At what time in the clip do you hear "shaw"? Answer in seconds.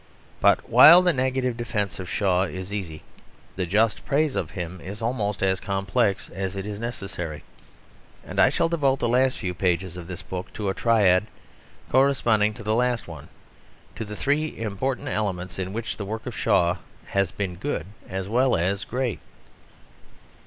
2.09-2.41, 16.35-16.77